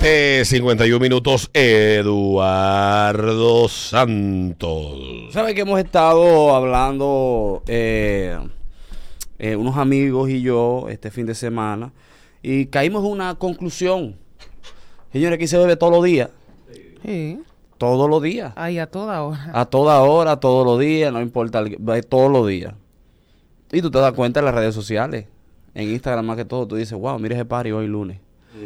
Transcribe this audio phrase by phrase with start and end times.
[0.00, 2.88] 7, 51 minutos, Eduardo
[3.68, 5.28] Santos.
[5.30, 8.38] ¿Sabe que hemos estado hablando eh,
[9.38, 11.92] eh, unos amigos y yo este fin de semana
[12.42, 14.16] y caímos en una conclusión?
[15.12, 16.30] Señores, aquí se bebe todos los días.
[17.04, 17.38] Sí.
[17.76, 18.54] Todos los días.
[18.56, 19.50] Ahí a toda hora.
[19.52, 21.76] A toda hora, todos los días, no importa, el-
[22.08, 22.72] todos los días.
[23.70, 25.26] Y tú te das cuenta en las redes sociales,
[25.74, 28.18] en Instagram más que todo, tú dices, wow, mira ese party hoy lunes.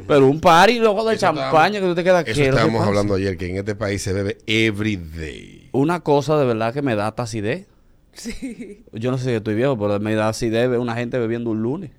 [0.07, 2.45] Pero un party luego de Eso champaña que tú te quedas Eso ¿qué es lo
[2.45, 5.69] que estábamos hablando ayer, que en este país se bebe every day.
[5.73, 7.66] Una cosa de verdad que me da tacidez.
[8.12, 8.84] Sí.
[8.92, 11.62] Yo no sé si estoy viejo, pero me da acidez ver una gente bebiendo un
[11.62, 11.91] lunes.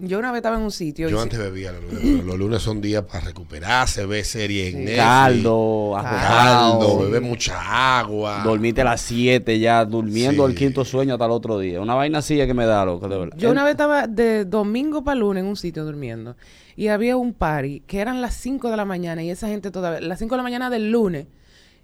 [0.00, 1.08] Yo una vez estaba en un sitio.
[1.08, 4.24] y Yo sí- antes bebía los lunes, pero los lunes son días para recuperarse, ver
[4.24, 4.96] series en Netflix.
[5.04, 8.42] Caldo, Caldo, beber mucha agua.
[8.44, 10.52] dormite a las 7 ya, durmiendo Sí.
[10.52, 11.80] el quinto sueño hasta el otro día.
[11.80, 13.36] Una vaina así es que me da loco, de verdad.
[13.38, 16.36] Yo una vez estaba de domingo para lunes en un sitio durmiendo
[16.76, 20.00] y había un party que eran las 5 de la mañana y esa gente todavía,
[20.00, 21.26] las 5 de la mañana del lunes,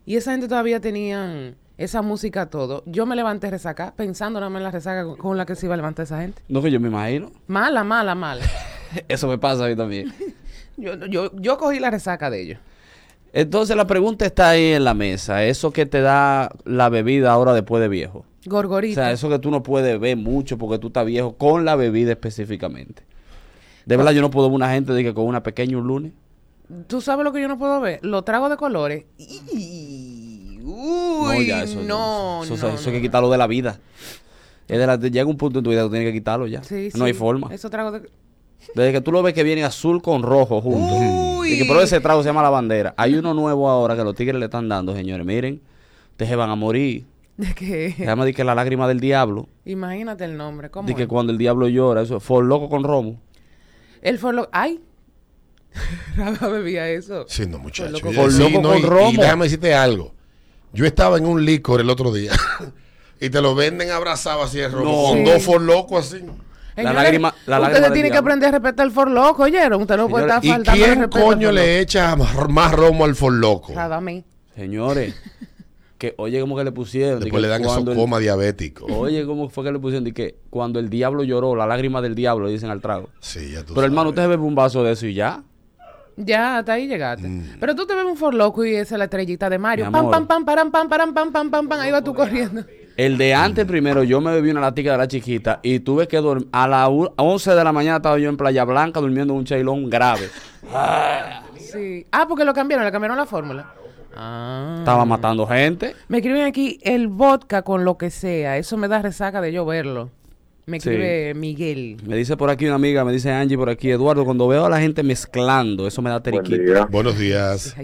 [0.07, 2.83] y esa gente todavía tenían esa música todo.
[2.87, 5.67] Yo me levanté resaca pensando nada más en la resaca con, con la que se
[5.67, 6.43] iba a levantar esa gente.
[6.49, 7.31] No que yo me imagino.
[7.47, 8.45] Mala, mala, mala.
[9.09, 10.13] Eso me pasa a mí también.
[10.77, 12.59] Yo, yo, yo cogí la resaca de ellos.
[13.33, 15.45] Entonces la pregunta está ahí en la mesa.
[15.45, 18.25] Eso que te da la bebida ahora después de viejo.
[18.45, 19.03] O Gorgorita.
[19.03, 22.11] sea, eso que tú no puedes ver mucho porque tú estás viejo con la bebida
[22.11, 23.05] específicamente.
[23.87, 26.13] De verdad, yo no puedo ver una gente de que con una pequeña un lunes.
[26.89, 28.01] ¿Tú sabes lo que yo no puedo ver?
[28.03, 29.05] Los tragos de colores.
[29.17, 29.43] Y-
[30.75, 33.03] Uy, ya, eso, no, eso, no, eso hay que no.
[33.03, 33.79] quitarlo de la vida.
[34.69, 36.63] Es de la- llega un punto en tu vida que tienes que quitarlo ya.
[36.65, 37.53] Sí, no hay forma.
[37.55, 38.11] Esos tragos de...
[38.75, 40.97] Desde que tú lo ves que viene azul con rojo juntos.
[41.39, 41.53] Uy.
[41.53, 42.95] Y que pero ese trago se llama la bandera.
[42.97, 45.27] Hay uno nuevo ahora que los tigres le están dando, señores.
[45.27, 45.61] Miren,
[46.13, 47.05] ustedes se van a morir.
[47.37, 47.95] de Se que...
[47.99, 49.49] llama de que la lágrima del diablo.
[49.67, 50.71] Imagínate el nombre.
[50.71, 53.21] ¿Cómo De que cuando el diablo llora, eso es for loco con romo.
[54.01, 54.49] El forlo...
[54.51, 54.81] ¡Ay!
[56.17, 57.27] Rafa bebía eso.
[57.29, 57.91] Sí, no, muchacho.
[57.91, 59.21] loco con- sí, loco no, con y- y romo.
[59.21, 60.15] déjame decirte algo.
[60.75, 62.33] Yo estaba en un licor el otro día
[63.21, 65.09] y te lo venden abrazado así de romo, No.
[65.09, 65.25] con Sí.
[65.25, 66.25] dos for locos así.
[66.75, 69.81] Señores, lágrima- la lágrima Ustedes del tienen que aprender a respetar el forloco, ¿oyeron?
[69.83, 73.05] Usted no puede Señores, estar ¿Y faltando quién respeto al coño le echa más, romo
[73.05, 73.69] al for loco?
[73.69, 73.73] Loco.
[73.75, 74.25] Nada, a mí.
[74.57, 75.15] Señores,
[75.99, 77.21] que oye como que le pusieron.
[77.21, 78.87] de Después le dan el- coma diabético.
[78.87, 80.03] Oye, ¿cómo fue que le pusieron?
[80.03, 83.09] De que cuando el diablo lloró, la lágrima del diablo, dicen al trago.
[83.21, 85.45] Sí, ya tú Pero hermano, usted bebe un vaso de eso y ya.
[86.17, 87.29] Ya, hasta ahí llegaste.
[87.29, 87.57] Mm.
[87.59, 89.91] Pero tú te ves un forloco y esa es la estrellita de Mario.
[89.91, 91.81] Pam, pam, pam, param, pam, param, pam, pam, pam, pam.
[91.81, 92.65] Ahí va tú corriendo.
[92.97, 96.19] El de antes primero, yo me bebí una latica de la chiquita y tuve que
[96.19, 96.49] dormir.
[96.53, 99.91] A las 11 de la mañana estaba yo en Playa Blanca durmiendo en un chailón
[99.91, 100.29] grave.
[101.75, 102.07] Sí.
[102.13, 103.73] Ah, porque lo cambiaron, le cambiaron la fórmula.
[104.17, 104.77] Ah.
[104.79, 105.97] Estaba matando gente.
[106.07, 108.59] Me escriben aquí el vodka con lo que sea.
[108.59, 110.11] Eso me da resaca de yo verlo.
[110.67, 110.89] Me Sí.
[110.89, 111.97] escribe Miguel.
[112.07, 114.71] Me dice por aquí una amiga, me dice Angie por aquí, Eduardo, cuando veo a
[114.71, 116.63] la gente mezclando, eso me da Buen teriquita.
[116.73, 116.87] día.
[116.87, 117.77] Buenos días.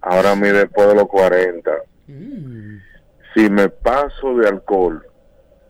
[0.00, 1.70] Ahora mí después de los 40,
[2.06, 2.78] Mm.
[3.34, 5.04] si me paso de alcohol,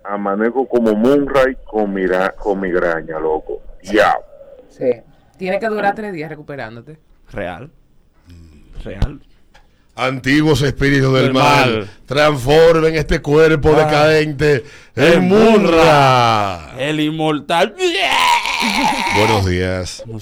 [0.05, 3.61] amanezco como Moonray con, mira, con migraña, loco.
[3.83, 4.15] Ya.
[4.69, 4.91] Sí.
[5.39, 6.99] Tiene que durar tres días recuperándote.
[7.33, 7.71] Real.
[8.85, 9.21] Real.
[10.01, 11.91] Antiguos espíritus del, Del mal, mal.
[12.07, 13.85] transformen este cuerpo Ah.
[13.85, 14.65] decadente
[14.97, 16.71] En Munra.
[16.79, 17.75] El inmortal.
[19.17, 20.03] Buenos días.
[20.07, 20.19] No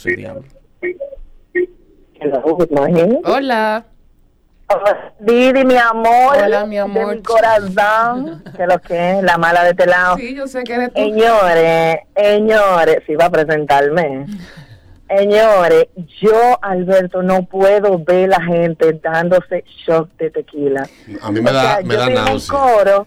[2.71, 3.21] morning.
[3.25, 3.85] Hola.
[5.21, 6.37] Didi, mi amor.
[6.45, 7.11] Hola, mi amor.
[7.11, 8.43] De mi corazón.
[8.57, 10.17] Que lo que es, la mala de este lado.
[10.17, 11.01] Sí, yo sé que eres tú.
[11.01, 14.27] Señores, señores, si va a presentarme.
[15.09, 15.87] Señores,
[16.21, 20.87] yo, Alberto, no puedo ver la gente dándose shock de tequila.
[21.23, 22.59] A mí me O da, sea, me yo da náusea.
[22.59, 23.07] coro,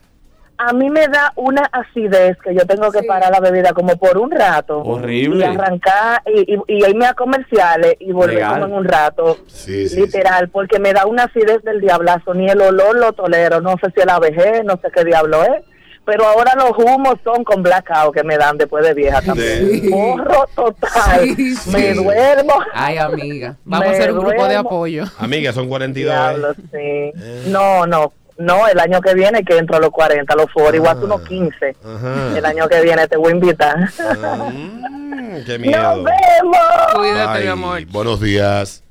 [0.58, 3.08] a mí me da una acidez que yo tengo que Sí.
[3.08, 4.80] parar la bebida como por un rato.
[4.82, 5.46] Horrible.
[5.46, 9.38] Y arrancar y, y, y irme a comerciales y volver como en un rato.
[9.48, 12.34] Sí, sí, literal, porque me da una acidez del diablazo.
[12.34, 13.60] Ni el olor lo tolero.
[13.62, 15.64] No sé si es la vejez, no sé qué diablo es.
[16.04, 19.82] Pero ahora los humos son con blackout que me dan después de vieja también.
[19.82, 19.88] Sí.
[19.90, 21.36] Morro total.
[21.36, 21.70] Sí, sí.
[21.70, 22.54] Me duermo.
[22.74, 23.56] Ay, amiga.
[23.64, 25.06] Vamos Me a hacer un grupo de apoyo.
[25.20, 26.12] Amiga, son 42.
[26.12, 27.12] Diablo, ¿eh?
[27.48, 28.12] No, no.
[28.38, 31.22] No, el año que viene que entro a los 40, los 40, igual tú unos
[31.28, 31.76] 15.
[31.86, 32.38] Ajá.
[32.38, 33.78] El año que viene te voy a invitar.
[33.78, 36.04] Mm, qué ¡Nos miedo.
[36.04, 36.94] vemos!
[36.96, 37.86] Cuídate, Ay, mi amor.
[37.92, 38.84] buenos días.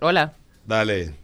[0.00, 0.32] Hola.
[0.66, 1.14] Dale.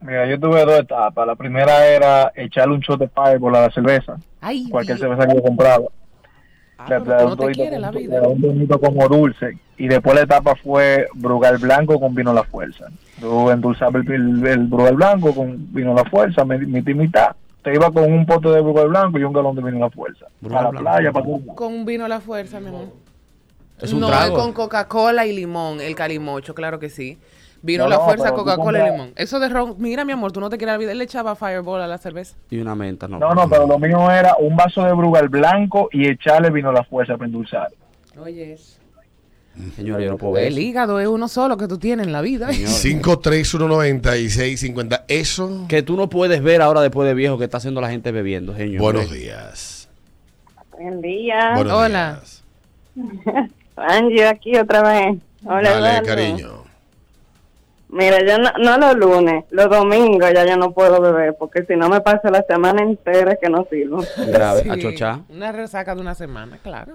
[0.00, 1.26] Mira, yo tuve dos etapas.
[1.26, 5.08] La primera era echarle un shot de Fireball a la cerveza, Ay, cualquier Dios.
[5.08, 5.84] cerveza que yo compraba.
[6.78, 8.14] Ah, Le- le un no te todito quieres la con- vida.
[8.14, 9.58] le da un bonito como dulce.
[9.76, 12.86] Y después la etapa fue Brugal Blanco con vino La Fuerza.
[13.20, 17.36] Yo endulzaba el, el, el Brugal Blanco con vino La Fuerza, mi- mitad y mitad.
[17.62, 20.26] Te iba con un pote de Brugal Blanco y un galón de vino La Fuerza.
[20.40, 20.84] Brugal a la Blanco.
[20.90, 21.26] playa, para.
[21.54, 22.86] Con un vino a la fuerza, mi amor.
[23.78, 24.36] Es un no, trago.
[24.36, 27.18] es con Coca-Cola y limón, el calimocho, claro que sí.
[27.62, 29.12] Vino No, la no, fuerza, Coca-Cola y limón.
[29.16, 31.82] Eso de ron, mira mi amor, tú no te quieres olvidar, él le echaba Fireball
[31.82, 32.36] a la cerveza.
[32.50, 33.18] Y una menta, no.
[33.18, 36.84] No, no, pero lo mío era un vaso de Brugal blanco y echarle vino la
[36.84, 37.68] fuerza para endulzar.
[38.18, 38.56] Oye,
[39.76, 42.22] Señor, yo no puedo ver el hígado es uno solo que tú tienes en la
[42.22, 42.50] vida.
[42.52, 42.70] Señor.
[43.12, 45.04] 5319650.
[45.08, 45.66] Eso.
[45.68, 48.54] Que tú no puedes ver ahora después de viejo que está haciendo la gente bebiendo,
[48.56, 48.80] señor.
[48.80, 49.88] Buenos días.
[50.72, 51.52] Buen día.
[51.56, 52.20] Buenos Hola.
[52.22, 52.44] días.
[53.76, 55.18] Angie aquí otra vez.
[55.44, 56.59] Hola, Dale, cariño.
[57.92, 61.74] Mira, yo no, no los lunes, los domingos ya yo no puedo beber porque si
[61.74, 64.04] no me paso la semana entera que no sirvo.
[64.28, 65.18] Grave, Sí, a chochar.
[65.28, 66.94] Una resaca de una semana, claro.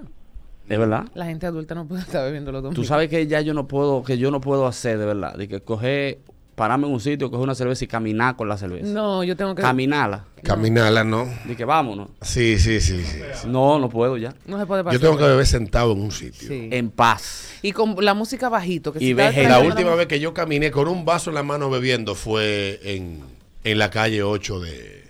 [0.69, 1.03] Es verdad.
[1.13, 2.87] La gente adulta no puede estar bebiendo los Tú domingos.
[2.87, 5.35] sabes que ya yo no puedo, que yo no puedo hacer de verdad.
[5.35, 6.19] De que coger,
[6.55, 8.87] pararme en un sitio, coger una cerveza y caminar con la cerveza.
[8.87, 9.61] No, yo tengo que...
[9.61, 10.23] Caminarla.
[10.41, 11.27] Caminala, ¿no?
[11.45, 12.09] De que vámonos.
[12.21, 13.19] Sí, sí, sí, sí.
[13.33, 13.47] sí.
[13.47, 14.33] No, no puedo ya.
[14.45, 14.99] No se puede pasar.
[14.99, 16.47] Yo tengo que beber sentado en un sitio.
[16.47, 16.69] Sí.
[16.71, 17.49] En paz.
[17.61, 18.93] Y con la música bajito.
[18.93, 21.43] Que Y si veje- La última vez que yo caminé con un vaso en la
[21.43, 23.21] mano bebiendo fue en,
[23.63, 25.03] en la calle 8 de,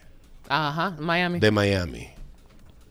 [0.50, 1.39] Ajá, Miami.
[1.39, 2.07] de Miami.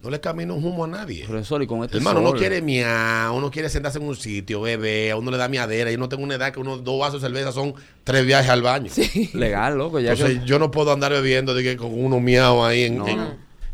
[0.05, 1.25] No le camino un humo a nadie.
[1.25, 4.61] Profesor, y con este Hermano, sol, uno quiere miar, uno quiere sentarse en un sitio,
[4.61, 5.91] bebé, a uno le da miadera.
[5.91, 7.73] Yo no tengo una edad que uno, dos vasos de cerveza son
[8.05, 8.91] tres viajes al baño.
[9.33, 9.99] Legal, loco.
[10.01, 12.99] Ya Entonces que- yo no puedo andar bebiendo de que con unos miados ahí en,
[12.99, 13.07] No,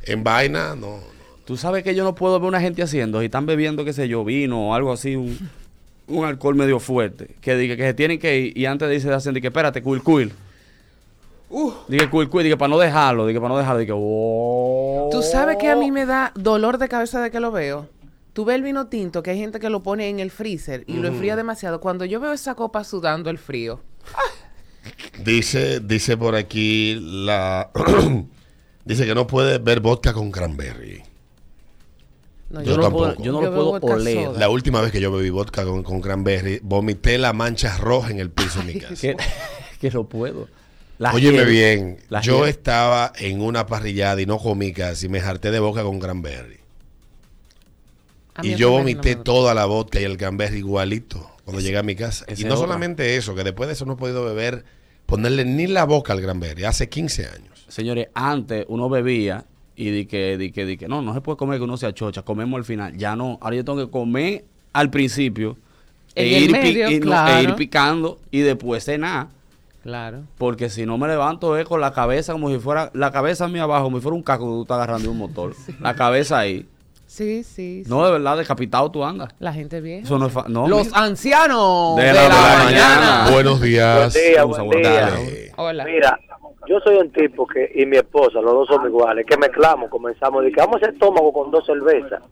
[0.05, 1.01] en, vaina, no.
[1.45, 4.07] Tú sabes que yo no puedo ver una gente haciendo, y están bebiendo, qué sé
[4.07, 5.37] yo, vino o algo así, un,
[6.07, 9.13] un alcohol medio fuerte, que diga que se tienen que ir y antes de irse
[9.13, 10.33] hacen, de que espérate, cuil, cuil.
[11.89, 15.09] Dije cuil, cuil, dije para no dejarlo, dije para no dejarlo, dije, oh.
[15.11, 17.89] Tú sabes que a mí me da dolor de cabeza de que lo veo.
[18.33, 20.95] Tú ves el vino tinto, que hay gente que lo pone en el freezer y
[20.95, 21.81] lo enfría demasiado.
[21.81, 23.81] Cuando yo veo esa copa sudando el frío,
[25.25, 27.71] Dice, dice por aquí la
[28.85, 31.03] dice que no puede ver vodka con cranberry.
[32.49, 34.25] no, Yo Yo, no puedo, yo no Yo lo puedo oler.
[34.27, 34.39] soda.
[34.39, 38.21] La última vez que yo bebí vodka con, con cranberry, vomité la mancha roja en
[38.21, 38.95] el piso de mi casa.
[38.95, 39.17] Que,
[39.81, 40.49] que no puedo.
[41.01, 45.19] La Óyeme hiel- bien, yo hiel- estaba en una parrillada y no comí casi, me
[45.21, 46.59] harté de boca con cranberry.
[48.43, 51.95] Y yo no vomité toda la vodka y el cranberry igualito cuando llegué a mi
[51.97, 52.27] casa.
[52.29, 54.63] Y no solamente eso, que después de eso no he podido beber,
[55.07, 57.65] ponerle ni la boca al cranberry, hace 15 años.
[57.69, 59.45] Señores, antes uno bebía
[59.77, 61.87] y di que, di que, di que, no, no se puede comer que uno se
[61.87, 62.95] achocha, comemos al final.
[62.99, 64.45] Ya no, ahora yo tengo que comer
[64.75, 65.57] al principio
[66.15, 69.29] e, el ir, pi- medio, no- e ir picando y después cenar.
[69.83, 70.25] Claro.
[70.37, 73.63] Porque si no me levanto es con la cabeza como si fuera, la cabeza mía
[73.63, 75.55] abajo, como si fuera un casco que tú estás agarrando de un motor.
[75.81, 76.67] La cabeza ahí.
[77.07, 77.83] Sí, sí.
[77.85, 77.91] sí.
[77.91, 79.35] No, de verdad, decapitado tú andas.
[79.41, 80.05] La gente vieja.
[80.05, 82.65] Eso no es no, Los ancianos De de, la la, mañana.
[82.65, 83.31] mañana.
[83.33, 84.15] Buenos días.
[84.15, 85.51] Buen día, buen.
[85.57, 85.85] Hola.
[85.85, 86.19] Mira,
[86.69, 90.45] yo soy un tipo que, y mi esposa, los dos somos iguales, que mezclamos, comenzamos,
[90.45, 92.23] de que vamos a hacer estómago con dos cervezas,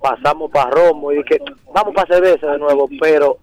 [0.00, 1.40] pasamos para romo y dije,
[1.74, 3.38] vamos para cerveza de nuevo, pero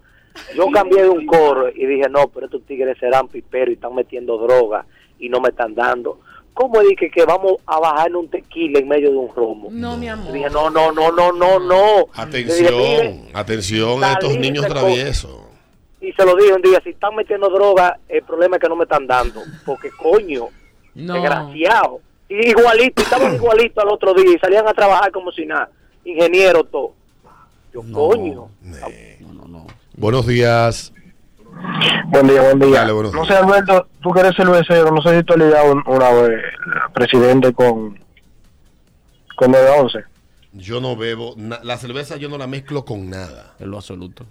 [0.56, 3.94] yo cambié de un coro y dije, no, pero estos tigres serán piperos y están
[3.94, 4.84] metiendo droga
[5.18, 6.20] y no me están dando.
[6.54, 9.68] ¿Cómo dije que vamos a bajar en un tequila en medio de un romo?
[9.70, 10.32] No, mi Y amor.
[10.32, 12.06] dije, no, no, no, no, no, no.
[12.32, 15.36] Dije, "Mire, Atención, atención a estos niños con- traviesos.
[16.00, 18.76] Y se lo dije un día, si están metiendo droga, el problema es que no
[18.76, 19.40] me están dando.
[19.64, 20.46] Porque coño,
[20.94, 21.14] No.
[21.14, 22.00] desgraciado.
[22.28, 25.70] Y igualito, estaban igualitos al otro día y salían a trabajar como si nada.
[26.04, 26.92] Ingeniero, todo.
[27.72, 28.48] Yo, coño.
[28.62, 28.76] No,
[29.20, 29.37] no, no.
[29.98, 30.92] Buenos días.
[32.06, 32.80] Buen día, buen día.
[32.80, 35.72] Dale, buenos no sé, Alberto, tú que eres cervecero, no sé si tú has ligado
[35.72, 36.40] un- una vez,
[36.94, 37.98] presidente, con,
[39.36, 39.98] con 911.
[40.52, 43.54] Yo no bebo, na- la cerveza yo no la mezclo con nada.
[43.58, 44.24] En lo absoluto.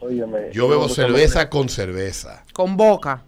[0.00, 2.44] Óyeme, Yo bebo cerveza con cerveza.
[2.52, 3.22] Con boca.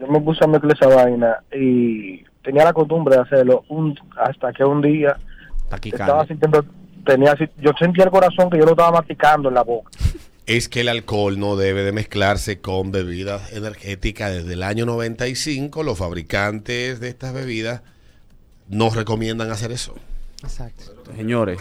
[0.00, 4.52] Yo me puse a mezclar esa vaina y tenía la costumbre de hacerlo un, hasta
[4.52, 5.16] que un día
[6.06, 6.64] estaba sintiendo,
[7.06, 9.90] tenía, así- yo sentía el corazón que yo lo estaba masticando en la boca.
[10.46, 14.32] Es que el alcohol no debe de mezclarse con bebidas energéticas.
[14.32, 17.82] Desde el año 95 los fabricantes de estas bebidas
[18.68, 19.94] nos recomiendan hacer eso.
[20.42, 20.94] Exacto.
[21.16, 21.60] Señores,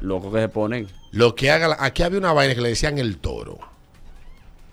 [0.00, 0.88] loco que se ponen.
[1.10, 3.58] Lo que haga, aquí había una vaina que le decían el toro,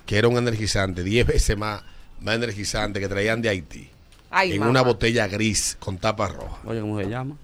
[0.05, 1.83] que era un energizante, 10 veces más,
[2.21, 3.89] más energizante que traían de Haití,
[4.29, 4.71] Ay, en mamá.
[4.71, 6.61] una botella gris con tapa roja.
[6.65, 7.35] Oye, ¿cómo se llama?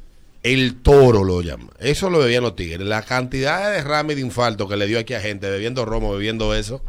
[0.46, 1.72] El toro lo llaman.
[1.80, 2.86] Eso lo bebían los tigres.
[2.88, 6.12] La cantidad de derrame y de infarto que le dio aquí a gente bebiendo romo,
[6.14, 6.82] bebiendo eso.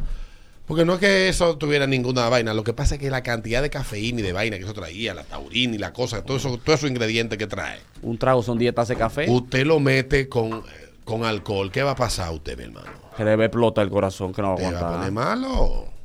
[0.66, 2.52] Porque no es que eso tuviera ninguna vaina.
[2.52, 5.14] Lo que pasa es que la cantidad de cafeína y de vaina que eso traía,
[5.14, 7.78] la taurina y la cosa, todo eso, todos esos ingredientes que trae.
[8.02, 9.26] Un trago son 10 tazas de café.
[9.30, 10.62] Usted lo mete con,
[11.04, 11.72] con alcohol.
[11.72, 12.88] ¿Qué va a pasar a usted, mi hermano?
[13.16, 14.98] Que le ve explota el corazón, que no va a ¿Te va a aguantar.
[14.98, 15.95] poner malo?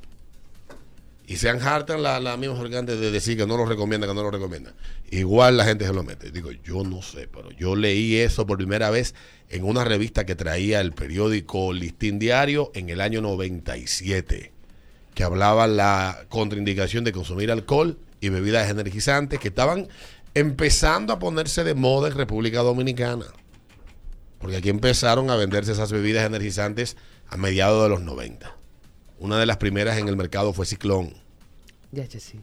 [1.27, 4.23] Y se hartan la, la misma fabricante de decir que no lo recomienda, que no
[4.23, 4.73] lo recomienda.
[5.11, 6.31] Igual la gente se lo mete.
[6.31, 9.15] Digo, yo no sé, pero yo leí eso por primera vez
[9.49, 14.51] en una revista que traía el periódico Listín Diario en el año 97,
[15.13, 19.89] que hablaba la contraindicación de consumir alcohol y bebidas energizantes que estaban
[20.33, 23.25] empezando a ponerse de moda en República Dominicana.
[24.39, 26.97] Porque aquí empezaron a venderse esas bebidas energizantes
[27.27, 28.60] a mediados de los 90.
[29.21, 31.13] Una de las primeras en el mercado fue Ciclón.
[31.91, 32.39] Ya, sí.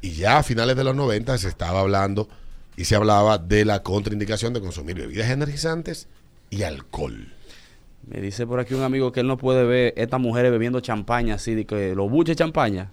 [0.00, 2.30] Y ya a finales de los 90 se estaba hablando
[2.78, 6.08] y se hablaba de la contraindicación de consumir bebidas energizantes
[6.48, 7.30] y alcohol.
[8.06, 11.34] Me dice por aquí un amigo que él no puede ver estas mujeres bebiendo champaña
[11.34, 12.90] así, de que los buches champaña.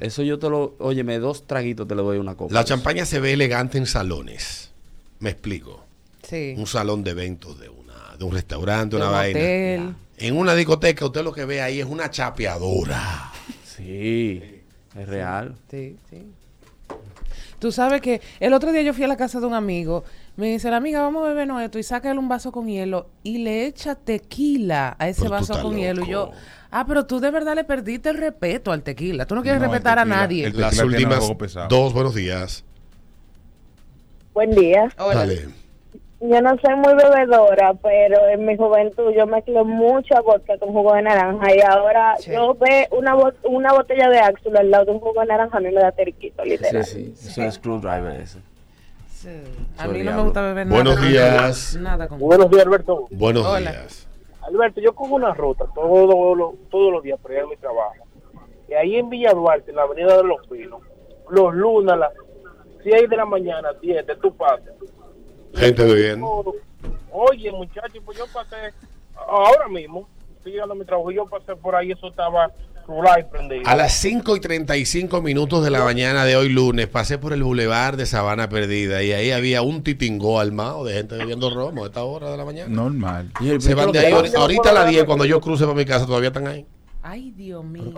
[0.00, 2.52] Eso yo te lo, óyeme, dos traguitos te le doy una copa.
[2.52, 4.72] La champaña se ve elegante en salones.
[5.20, 5.84] Me explico.
[6.24, 6.54] Sí.
[6.58, 7.85] Un salón de eventos de una
[8.18, 9.38] de un restaurante, De una un vaina.
[9.38, 9.94] hotel.
[10.18, 13.32] En una discoteca usted lo que ve ahí es una chapeadora.
[13.64, 14.42] Sí,
[14.98, 15.54] es real.
[15.70, 16.26] Sí, sí.
[17.58, 20.04] Tú sabes que el otro día yo fui a la casa de un amigo.
[20.36, 21.78] Me dice la amiga, vamos a bebernos esto.
[21.78, 25.60] Y saca él un vaso con hielo y le echa tequila a ese Pero vaso
[25.62, 26.04] con hielo.
[26.04, 26.32] Y yo,
[26.70, 29.26] ah, pero tú de verdad le perdiste el respeto al tequila.
[29.26, 30.46] Tú no quieres No, respetar a nadie.
[30.46, 31.20] el- Las últimas
[31.68, 32.62] dos buenos días.
[34.34, 34.92] Buen día.
[34.98, 35.14] Hola.
[35.20, 35.48] Dale.
[36.28, 40.94] Yo no soy muy bebedora, pero en mi juventud yo mezclé mucha vodka con jugo
[40.94, 42.32] de naranja y ahora Sí.
[42.32, 45.58] yo ve una bot- una botella de Axel al lado de un jugo de naranja
[45.58, 46.84] a mí me da terquito, Sí, literal.
[46.84, 48.38] sí, es un screwdriver ese.
[49.08, 49.28] Sí.
[49.78, 50.76] A Soy mí no me gusta beber nada.
[50.82, 51.76] Buenos con- días.
[51.80, 53.06] Nada con Buenos días, Alberto.
[53.10, 53.70] Buenos Hola.
[53.70, 54.08] días.
[54.42, 57.94] Alberto, yo cojo una ruta todos los todos los días para ir a mi trabajo.
[58.68, 60.80] Y ahí en Villa Duarte, en la Avenida de los Pinos,
[61.30, 62.12] los lunes a las
[62.82, 64.70] 6 de la mañana, 10 de tu parte.
[65.56, 66.16] Gente.
[66.16, 66.54] Todo.
[67.10, 68.56] Oye, muchachos, pues yo pasé
[69.28, 72.50] ahora mismo, estoy llegando a mi trabajo, y yo pasé por ahí, eso estaba
[72.86, 73.62] rural y prendido.
[73.66, 77.42] A las 5 y 35 minutos de la mañana de hoy lunes pasé por el
[77.42, 81.86] bulevar de Sabana Perdida y ahí había un titingó armado de gente bebiendo romo a
[81.86, 82.68] esta hora de la mañana.
[82.72, 83.32] Normal.
[83.38, 85.84] Señor, Se van ¿qué de ahí ahorita, a las 10 cuando yo cruce para mi
[85.84, 86.66] casa todavía están ahí.
[87.02, 87.92] Ay, Dios mío.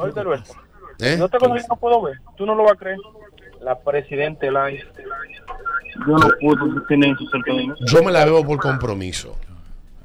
[1.00, 1.16] ¿Eh?
[1.16, 2.98] no te conozco, no puedo ver, tú no lo vas a creer.
[3.62, 4.78] La presidente Lai,
[6.06, 7.84] yo no puedo tener su.
[7.86, 9.36] Yo me la veo por compromiso.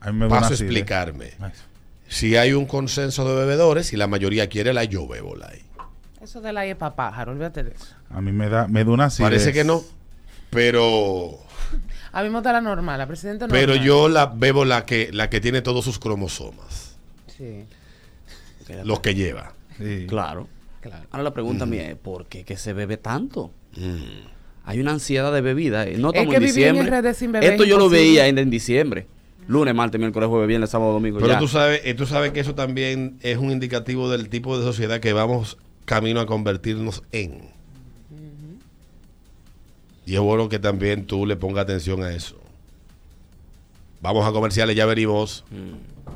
[0.01, 1.31] A mí me da una Paso a explicarme.
[2.07, 5.51] Si hay un consenso de bebedores y la mayoría quiere la, yo bebo la.
[6.21, 7.95] Eso de la para pájaro, olvídate de eso.
[8.09, 9.29] A mí me da, me da una acidez.
[9.29, 9.81] Parece que no,
[10.49, 11.39] pero
[12.11, 13.59] A mí me gusta la normal, la presidenta normal.
[13.59, 16.95] pero yo la bebo la que la que tiene todos sus cromosomas,
[17.37, 17.65] Sí,
[18.83, 19.53] los que lleva.
[19.77, 20.05] Sí.
[20.07, 20.47] Claro.
[20.89, 21.07] Claro.
[21.11, 23.51] Ahora la pregunta mía es, ¿por qué que se bebe tanto?
[23.75, 24.27] Mm.
[24.65, 25.87] Hay una ansiedad de bebida.
[25.87, 25.97] eh.
[25.97, 27.01] No Es que en diciembre.
[27.01, 29.07] RD sin beber Esto es yo lo veía en, en diciembre.
[29.47, 31.19] Lunes, martes, miércoles, jueves, viernes, sábado, domingo.
[31.19, 31.39] Pero ya.
[31.39, 35.01] tú sabes, eh, tú sabes que eso también es un indicativo del tipo de sociedad
[35.01, 37.51] que vamos camino a convertirnos en.
[40.05, 42.39] Y es bueno que también tú le pongas atención a eso.
[44.01, 45.45] Vamos a comerciales, ya venimos.
[45.49, 46.12] Mm.